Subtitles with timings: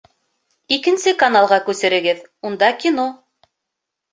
[0.77, 3.07] Икенсе каналға күсерегеҙ, унда кино